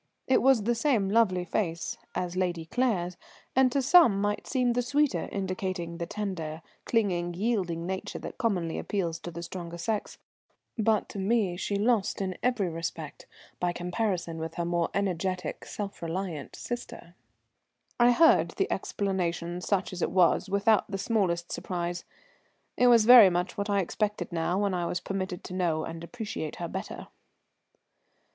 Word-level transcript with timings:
It 0.25 0.41
was 0.41 0.63
the 0.63 0.73
same 0.73 1.09
lovely 1.09 1.45
face 1.45 1.95
as 2.15 2.35
Lady 2.35 2.65
Claire's, 2.65 3.17
and 3.55 3.71
to 3.71 3.83
some 3.83 4.19
might 4.19 4.47
seem 4.47 4.73
the 4.73 4.81
sweeter, 4.81 5.29
indicating 5.31 5.99
the 5.99 6.07
tender, 6.07 6.63
clinging, 6.85 7.35
yielding 7.35 7.85
nature 7.85 8.17
that 8.17 8.39
commonly 8.39 8.79
appeals 8.79 9.19
to 9.19 9.29
the 9.29 9.43
stronger 9.43 9.77
sex; 9.77 10.17
but 10.75 11.07
to 11.09 11.19
me 11.19 11.55
she 11.55 11.75
lost 11.75 12.19
in 12.19 12.35
every 12.41 12.67
respect 12.67 13.27
by 13.59 13.71
comparison 13.71 14.39
with 14.39 14.55
her 14.55 14.65
more 14.65 14.89
energetic, 14.95 15.65
self 15.65 16.01
reliant 16.01 16.55
sister. 16.55 17.13
I 17.99 18.09
heard 18.09 18.49
the 18.57 18.71
explanation, 18.71 19.61
such 19.61 19.93
as 19.93 20.01
it 20.01 20.09
was, 20.09 20.49
without 20.49 20.89
the 20.89 20.97
smallest 20.97 21.51
surprise; 21.51 22.05
it 22.75 22.87
was 22.87 23.05
very 23.05 23.29
much 23.29 23.55
what 23.55 23.69
I 23.69 23.81
expected 23.81 24.31
now 24.31 24.57
when 24.57 24.73
I 24.73 24.87
was 24.87 24.99
permitted 24.99 25.43
to 25.43 25.53
know 25.53 25.83
and 25.85 26.03
appreciate 26.03 26.55
her 26.55 26.67
better. 26.67 27.09